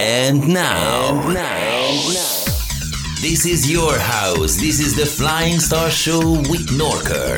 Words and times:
And 0.00 0.46
now, 0.46 1.22
and 1.24 1.34
now, 1.34 1.88
this 3.20 3.44
is 3.44 3.68
your 3.68 3.98
house. 3.98 4.54
This 4.54 4.78
is 4.78 4.94
the 4.94 5.04
Flying 5.04 5.58
Star 5.58 5.90
Show 5.90 6.20
with 6.48 6.68
Norker. 6.70 7.34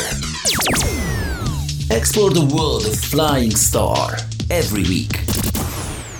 Explore 1.91 2.29
the 2.33 2.45
world 2.55 2.85
of 2.85 2.95
Flying 2.95 3.53
Star 3.53 4.15
every 4.51 4.83
week. 4.83 5.21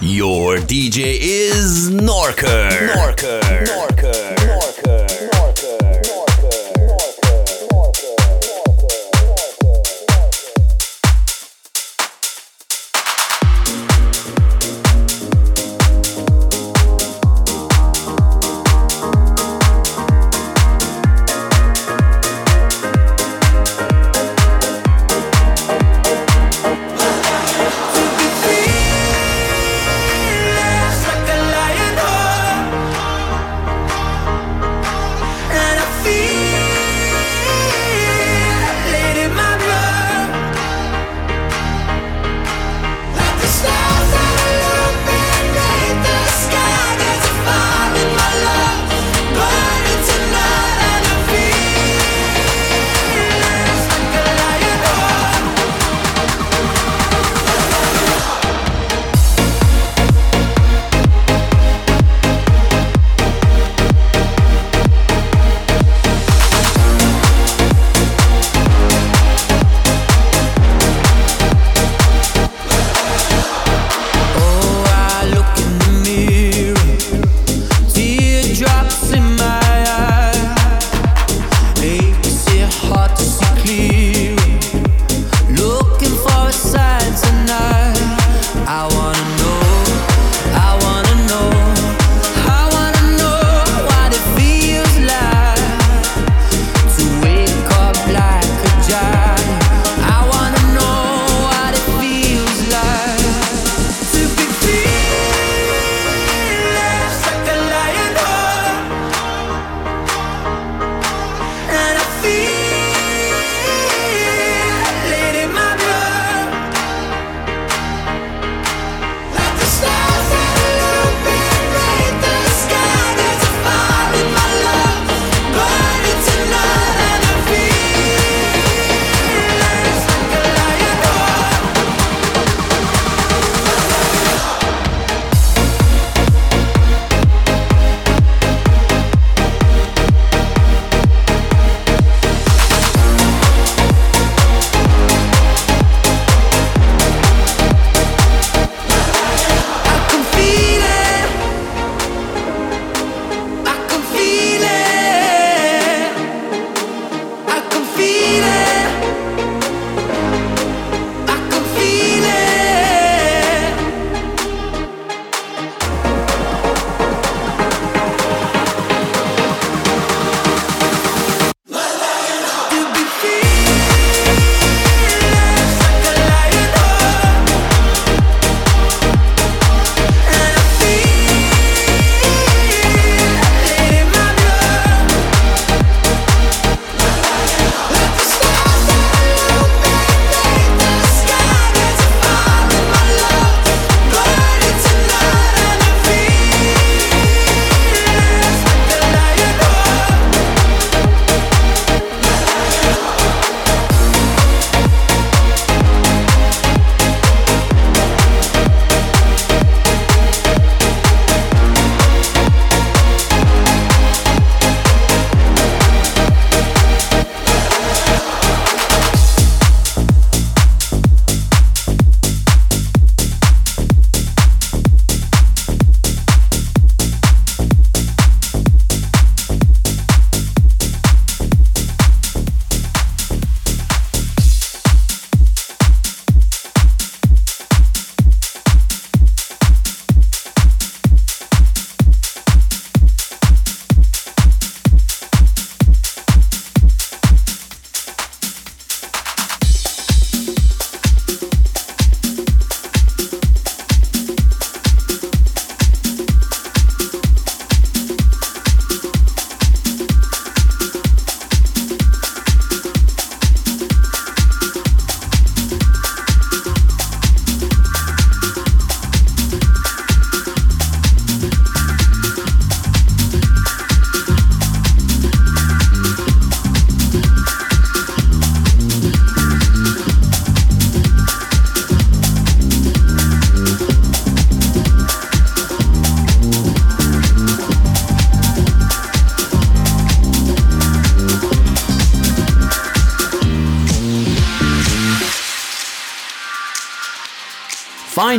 Your 0.01 0.57
DJ 0.57 1.19
is 1.21 1.91
Norker. 1.91 2.71
Norker. 2.89 3.41
Norker. 3.43 4.35
Norker. 4.37 4.50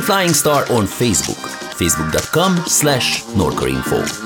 Flying 0.02 0.34
Star 0.34 0.66
on 0.72 0.86
Facebook, 0.88 1.42
facebook.com 1.78 2.58
slash 2.66 3.24
norkerinfo. 3.36 4.21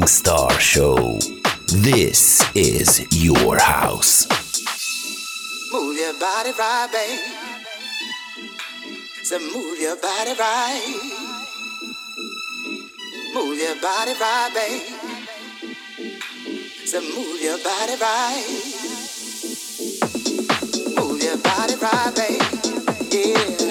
Star 0.00 0.50
Show. 0.58 1.18
This 1.66 2.40
is 2.54 3.06
your 3.12 3.58
house. 3.58 4.26
Move 5.70 5.98
your 5.98 6.14
body 6.18 6.52
right, 6.58 6.88
babe. 6.90 7.20
So 9.22 9.38
move 9.38 9.78
your 9.78 9.96
body 9.96 10.32
right. 10.38 11.00
Move 13.34 13.58
your 13.58 13.74
body 13.82 14.14
right, 14.18 14.50
babe. 14.54 14.82
So 16.86 17.00
move 17.02 17.42
your 17.42 17.58
body 17.58 17.96
right. 18.00 18.46
Move 20.96 21.22
your 21.22 21.36
body 21.36 21.74
right, 21.76 22.12
babe. 22.16 22.42
Yeah. 23.12 23.61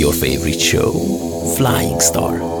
Your 0.00 0.14
favorite 0.14 0.58
show, 0.58 0.92
Flying 1.58 2.00
Star. 2.00 2.59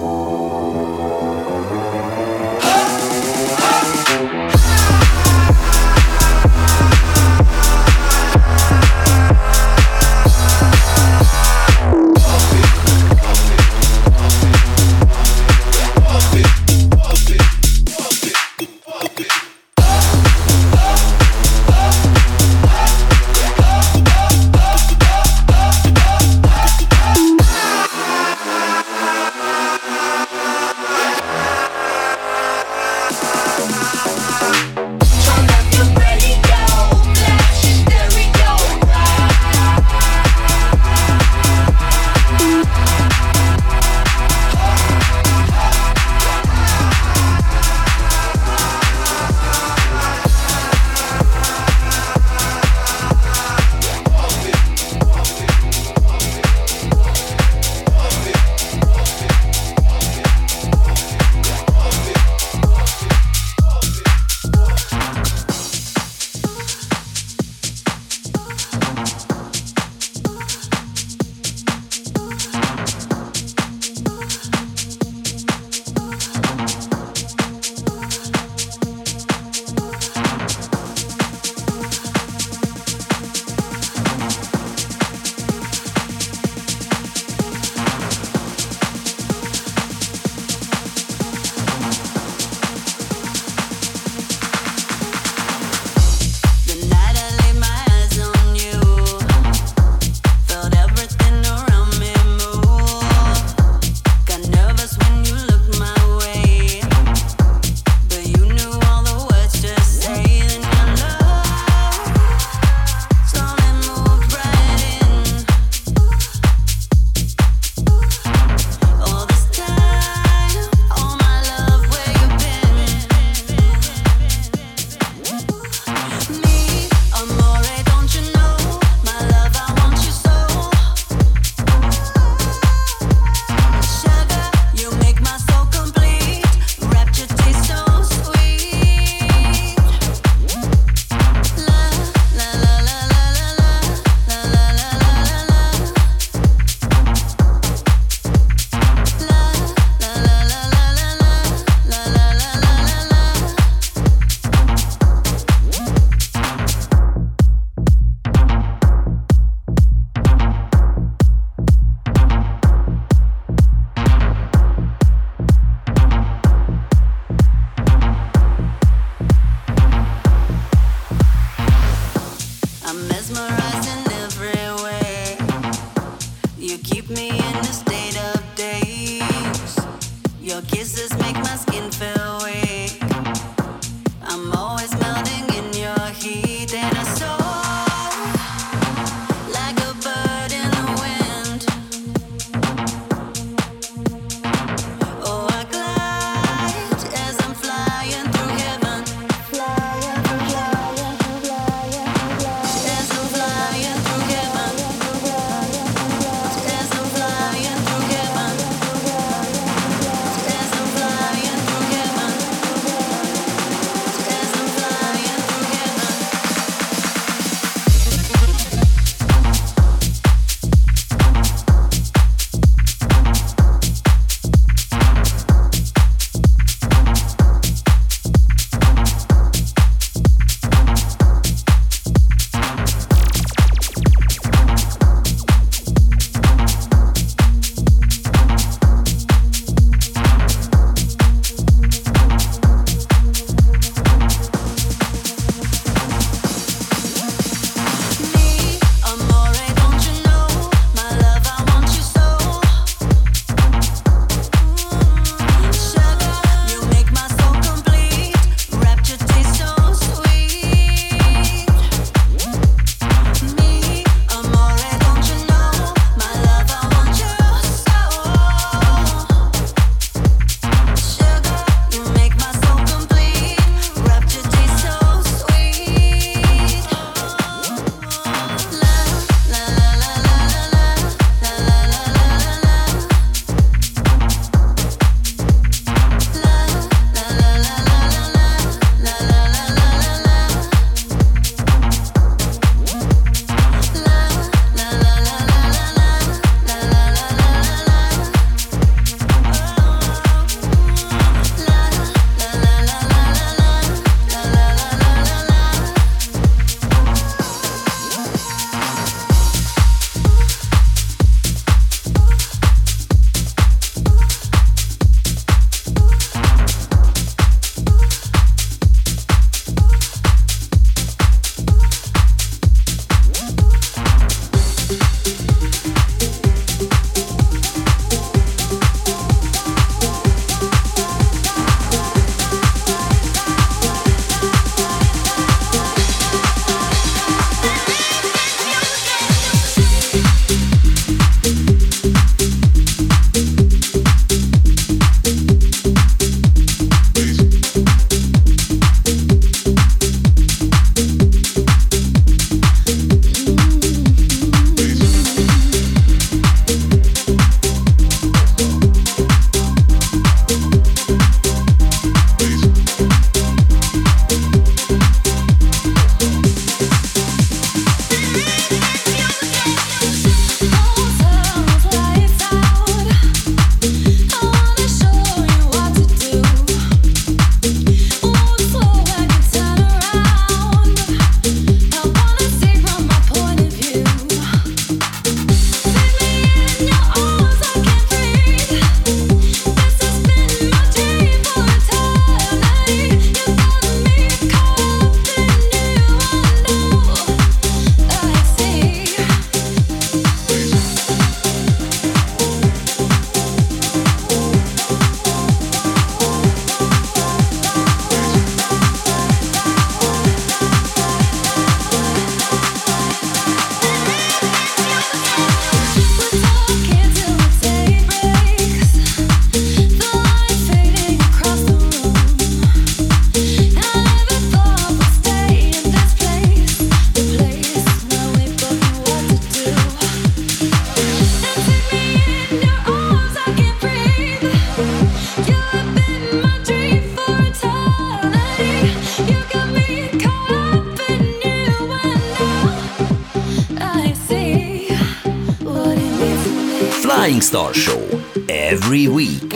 Flying 447.20 447.42
Star 447.42 447.74
Show 447.74 448.00
every 448.48 449.06
week. 449.06 449.52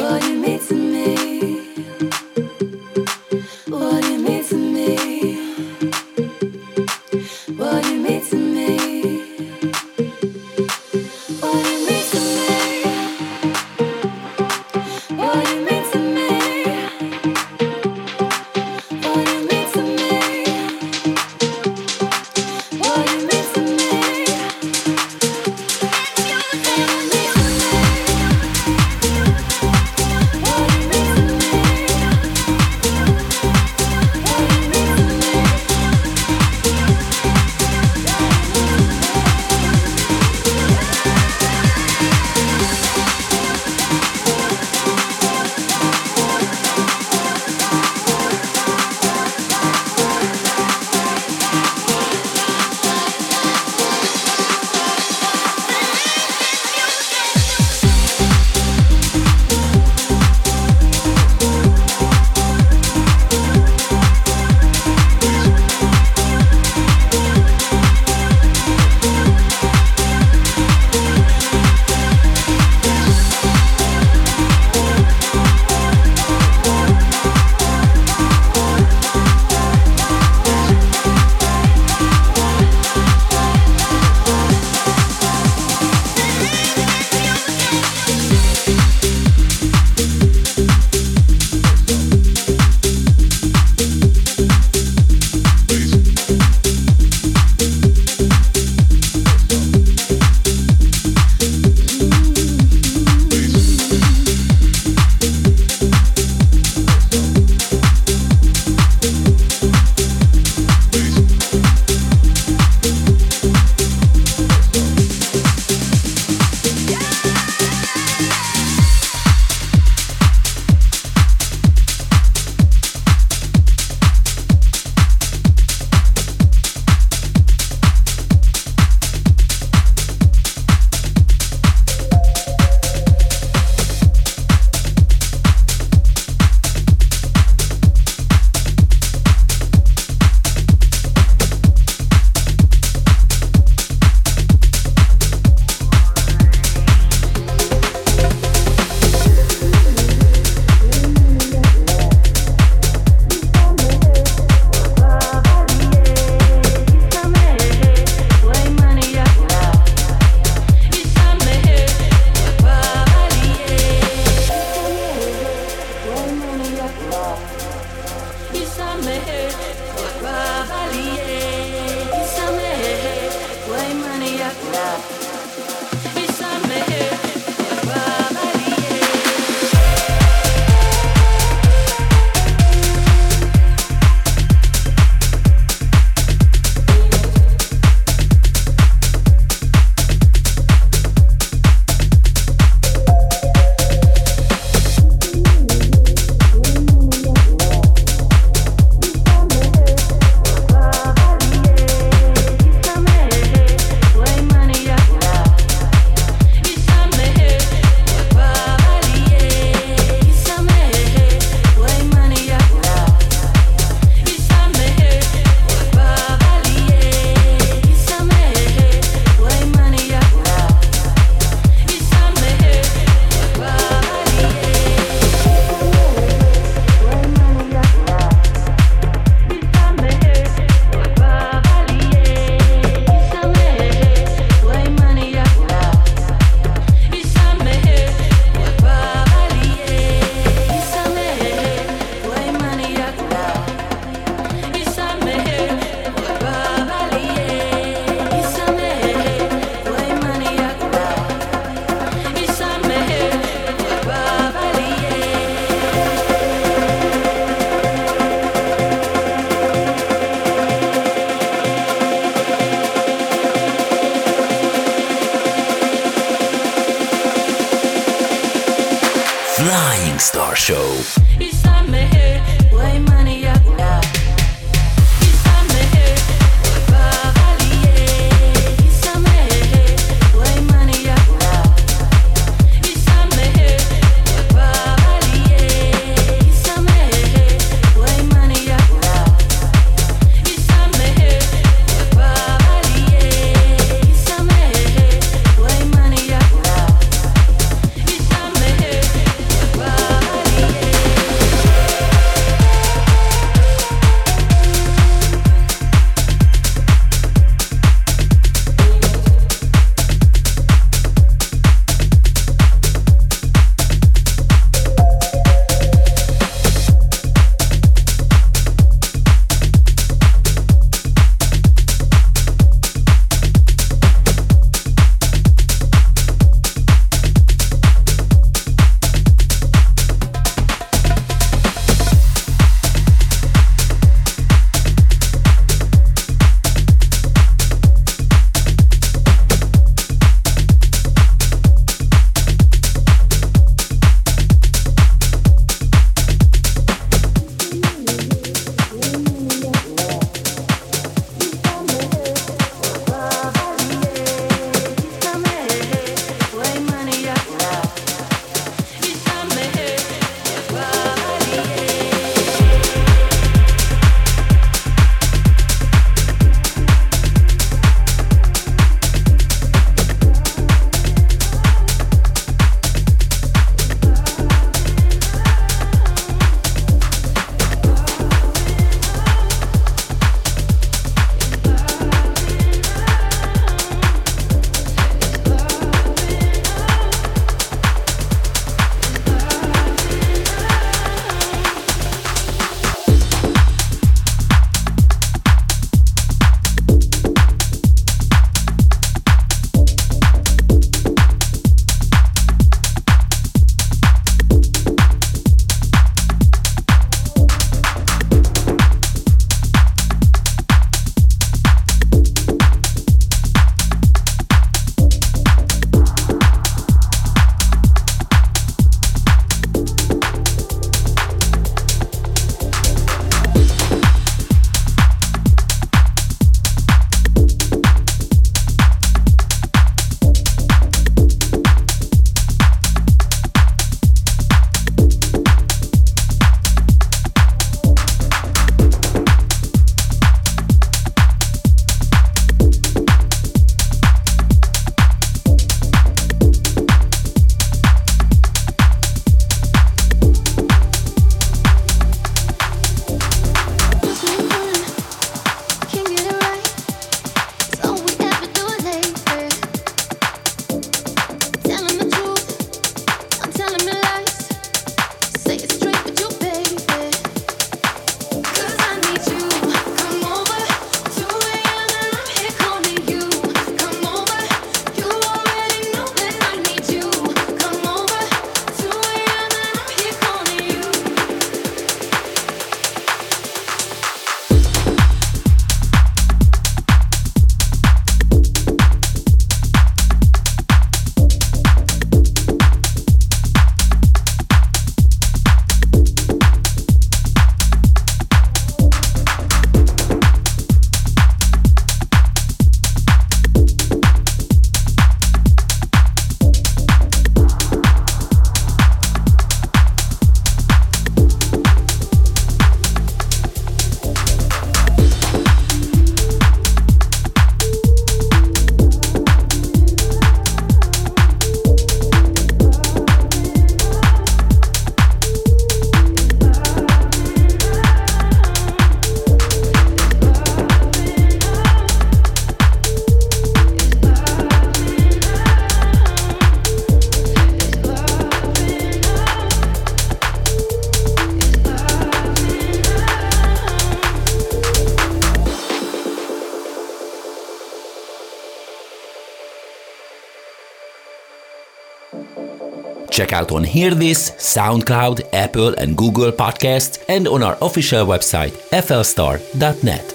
Out 553.35 553.51
on 553.51 553.65
Hear 553.65 553.91
This, 553.95 554.31
SoundCloud, 554.39 555.17
Apple, 555.33 555.75
and 555.75 555.97
Google 555.97 556.31
Podcasts, 556.31 557.05
and 557.09 557.27
on 557.27 557.43
our 557.43 557.59
official 557.61 558.07
website, 558.07 558.53
flstar.net. 558.71 560.07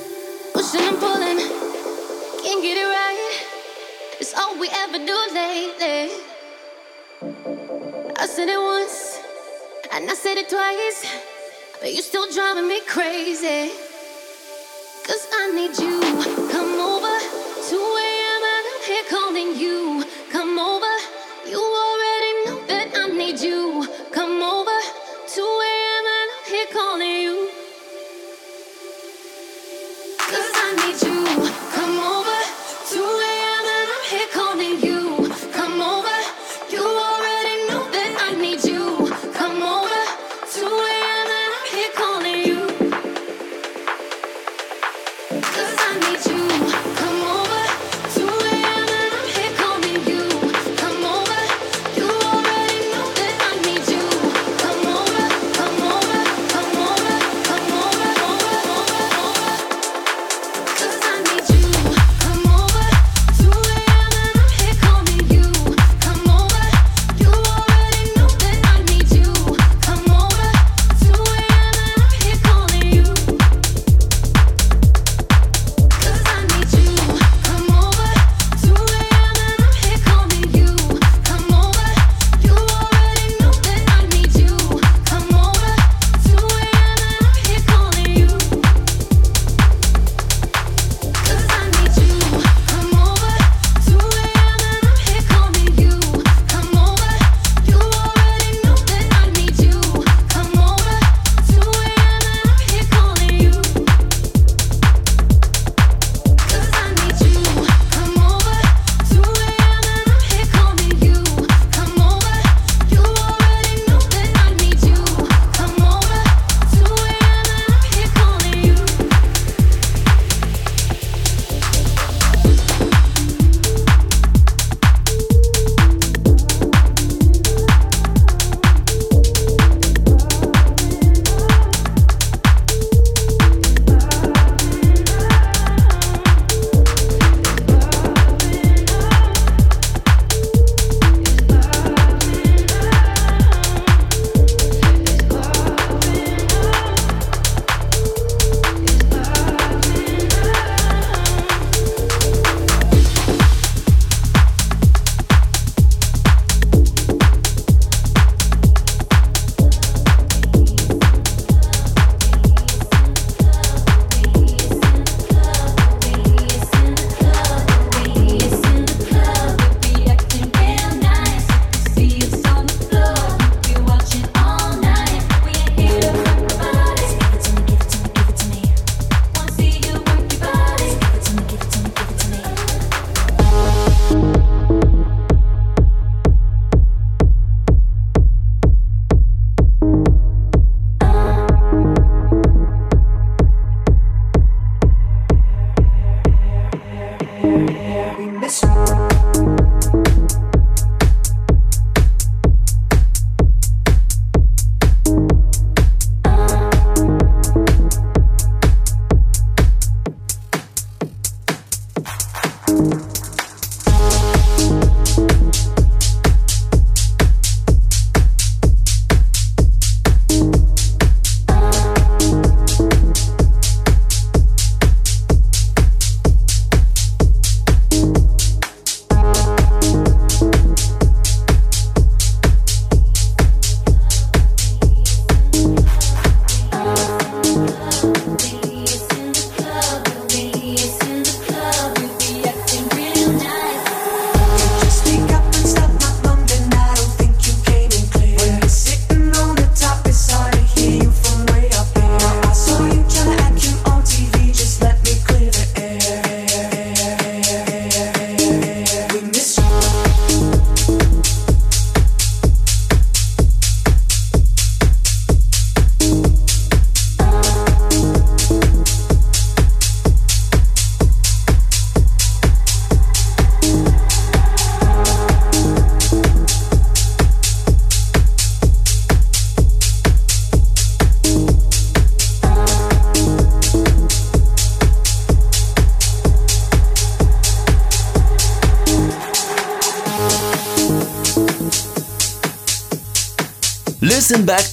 Pushing 0.53 0.88
and 0.89 0.97
pulling, 0.97 1.39
can't 2.43 2.61
get 2.63 2.78
it 2.84 2.89
right. 2.99 3.45
It's 4.22 4.34
all 4.39 4.57
we 4.57 4.70
ever 4.84 4.99
do 5.11 5.17
lately. 5.36 5.99
I 8.15 8.26
said 8.26 8.47
it 8.47 8.61
once, 8.76 9.20
and 9.91 10.09
I 10.09 10.13
said 10.13 10.38
it 10.38 10.47
twice, 10.47 10.99
but 11.82 11.93
you 11.93 12.01
still 12.01 12.32
driving 12.32 12.70
me 12.70 12.80
crazy. 12.88 13.72
Cause 15.05 15.28
I 15.34 15.51
need 15.59 15.76
you. 15.78 15.99
Come 16.53 16.74
over, 16.80 17.15
2 17.67 17.76
a.m. 18.07 18.41
and 18.53 18.65
I'm 18.72 18.84
here 18.88 19.07
calling 19.09 19.57
you. 19.59 20.09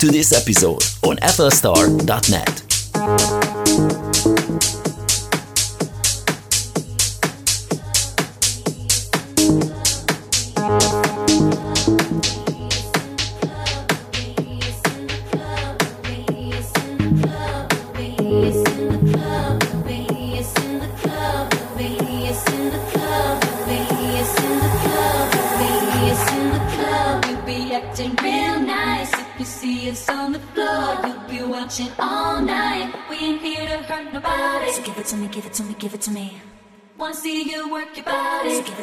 to 0.07 0.12
this 0.12 0.32
episode 0.32 0.82
on 1.02 1.16
flstar.net. 1.16 2.65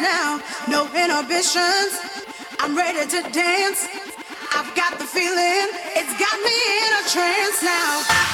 now, 0.00 0.40
no 0.68 0.86
inhibitions. 0.94 1.92
I'm 2.60 2.76
ready 2.76 3.06
to 3.08 3.22
dance. 3.30 3.86
I've 4.54 4.74
got 4.74 4.98
the 4.98 5.04
feeling, 5.04 5.68
it's 5.94 6.14
got 6.18 6.36
me 6.42 6.56
in 6.84 6.92
a 6.98 7.04
trance 7.08 7.62
now. 7.62 8.28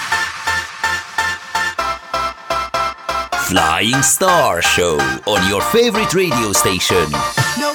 Flying 3.48 4.02
Star 4.02 4.62
Show 4.62 4.98
on 5.26 5.48
your 5.48 5.62
favorite 5.62 6.14
radio 6.14 6.52
station. 6.52 7.10
No 7.58 7.72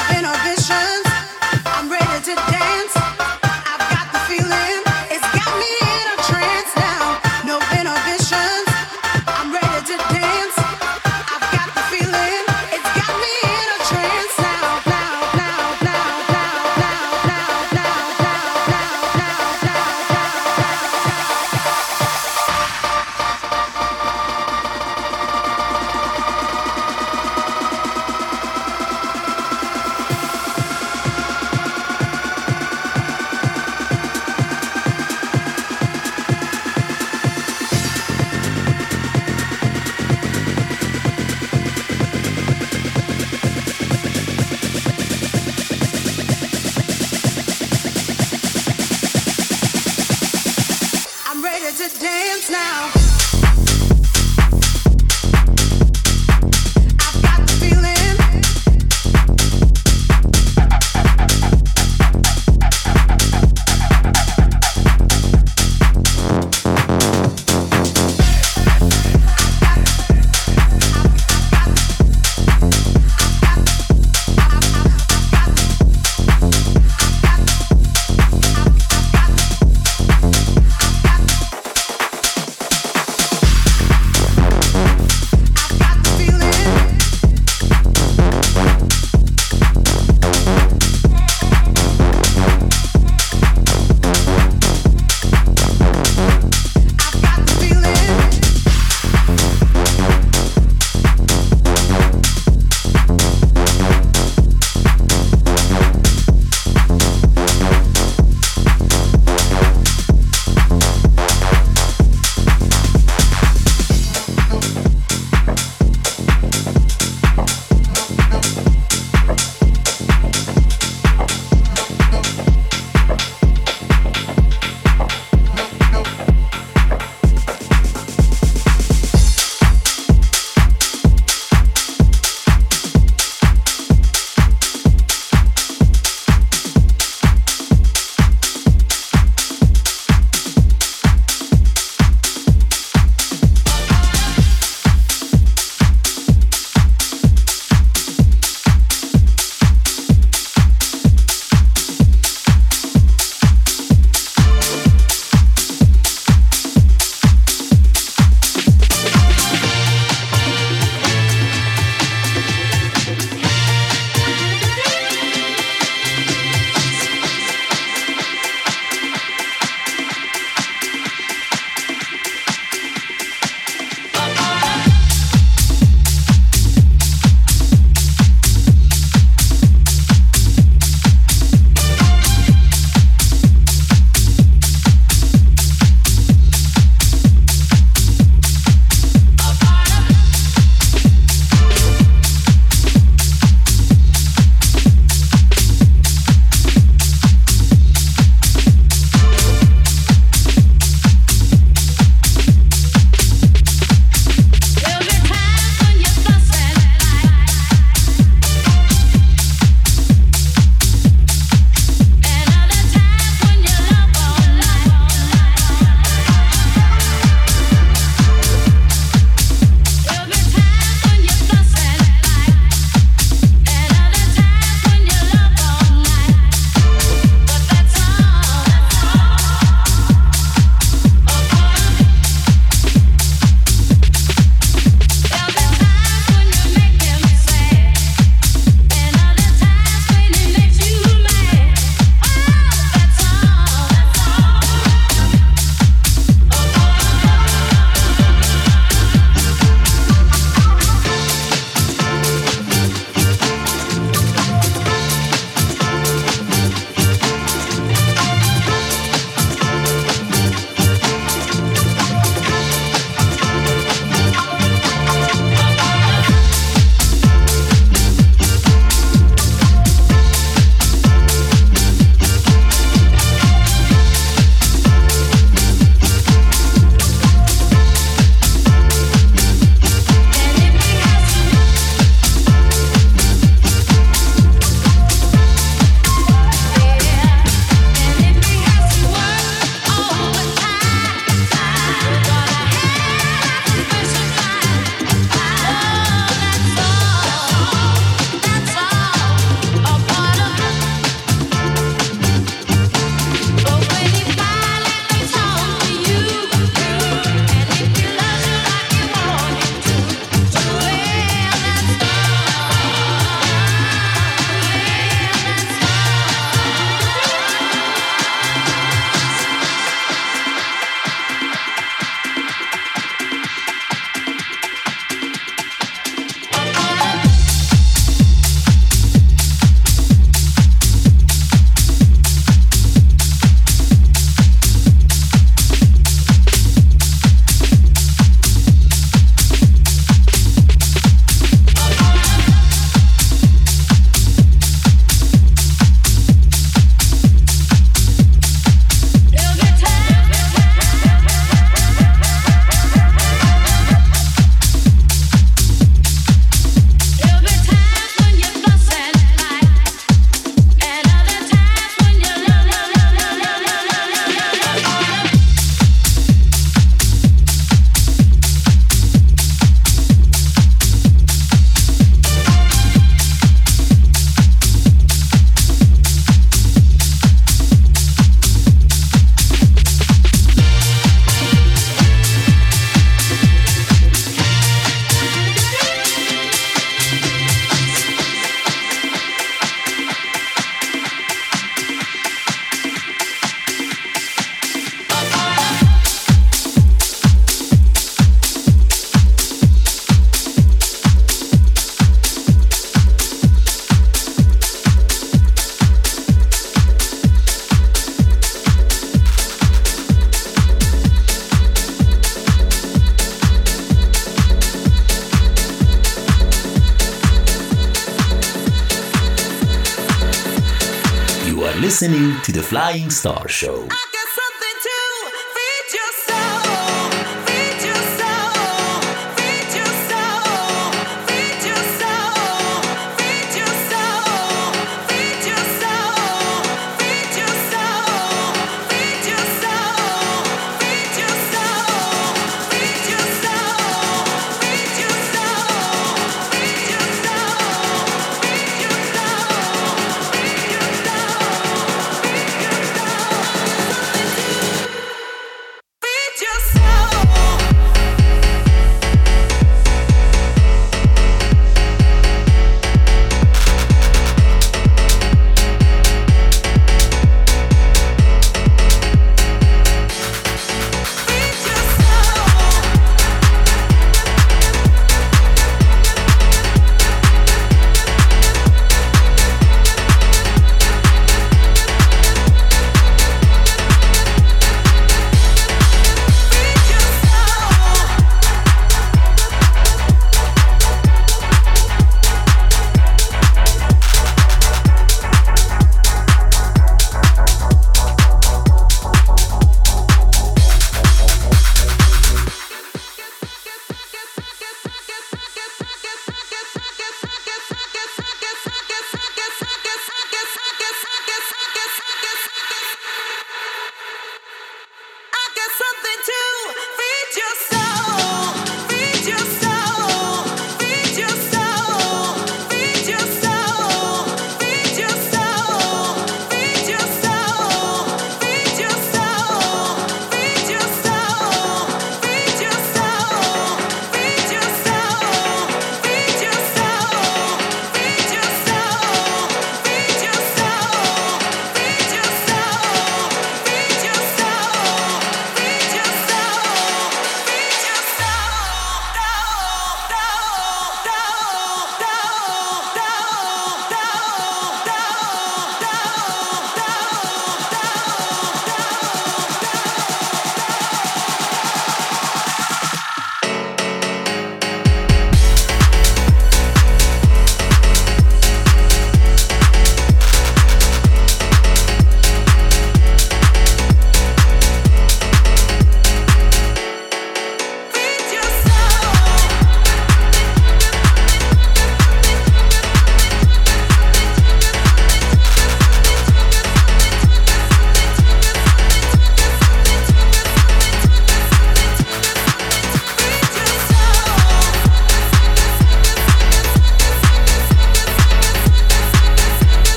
listening 421.79 422.35
to 422.41 422.51
the 422.51 422.61
Flying 422.61 423.09
Star 423.09 423.47
Show. 423.47 423.87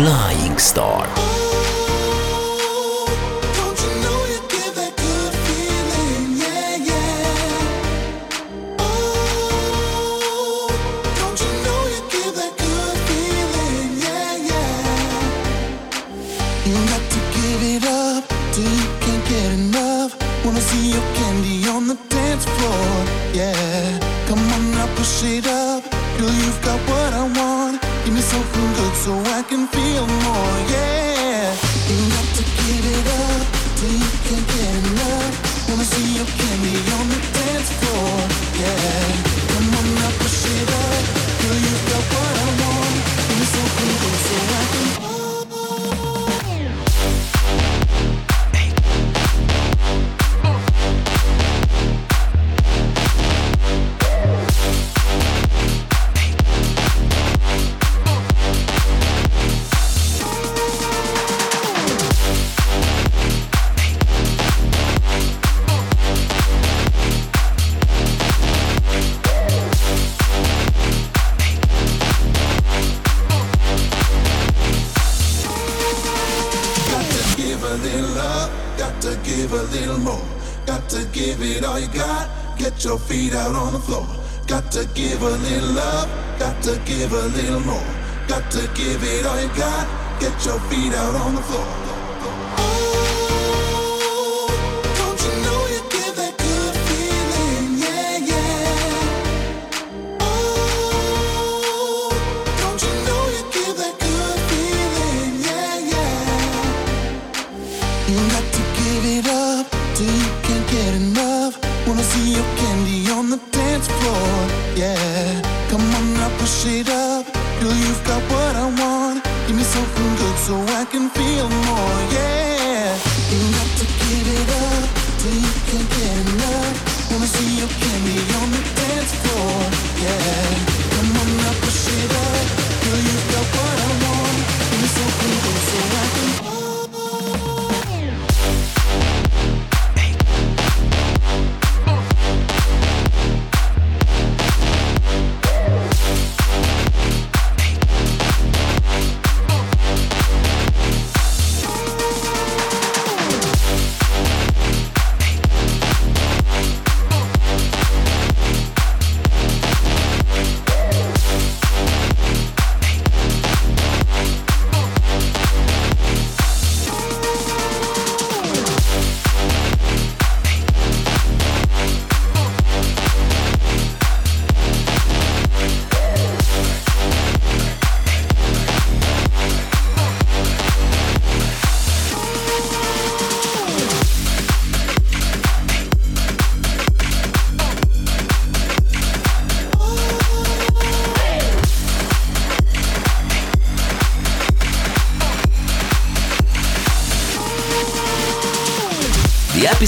Flying 0.00 0.56
Star. 0.58 1.39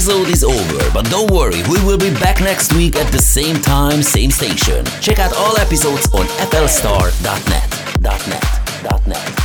episode 0.03 0.27
is 0.27 0.43
over, 0.43 0.91
but 0.93 1.09
don't 1.09 1.31
worry, 1.31 1.61
we 1.69 1.81
will 1.85 1.97
be 1.97 2.09
back 2.15 2.41
next 2.41 2.73
week 2.73 2.97
at 2.97 3.09
the 3.13 3.19
same 3.19 3.55
time, 3.61 4.03
same 4.03 4.29
station. 4.29 4.83
Check 4.99 5.17
out 5.17 5.33
all 5.33 5.55
episodes 5.57 6.13
on 6.13 6.25
flstar.net. 6.25 8.01
.net. 8.01 9.07
.net. 9.07 9.42